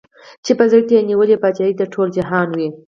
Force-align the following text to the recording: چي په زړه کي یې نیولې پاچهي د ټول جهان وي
چي 0.45 0.51
په 0.59 0.65
زړه 0.71 0.81
کي 0.87 0.93
یې 0.97 1.07
نیولې 1.09 1.35
پاچهي 1.41 1.73
د 1.77 1.81
ټول 1.93 2.07
جهان 2.17 2.49
وي 2.57 2.69